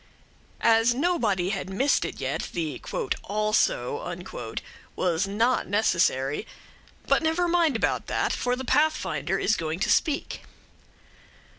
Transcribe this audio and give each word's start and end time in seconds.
As 0.65 0.95
nobody 0.95 1.49
had 1.49 1.69
missed 1.69 2.05
it 2.05 2.19
yet, 2.19 2.49
the 2.53 2.81
"also" 3.25 4.55
was 4.95 5.27
not 5.27 5.67
necessary; 5.67 6.47
but 7.05 7.21
never 7.21 7.47
mind 7.47 7.75
about 7.75 8.07
that, 8.07 8.33
for 8.33 8.55
the 8.55 8.65
Pathfinder 8.65 9.37
is 9.37 9.55
going 9.55 9.79
to 9.81 9.91
speak. 9.91 10.41